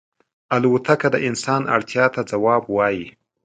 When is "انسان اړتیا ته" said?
1.27-2.21